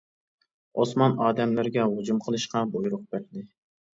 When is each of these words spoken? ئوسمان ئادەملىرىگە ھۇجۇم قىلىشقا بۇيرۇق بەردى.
ئوسمان 0.83 1.13
ئادەملىرىگە 1.25 1.85
ھۇجۇم 1.91 2.21
قىلىشقا 2.27 2.65
بۇيرۇق 2.77 3.07
بەردى. 3.15 3.45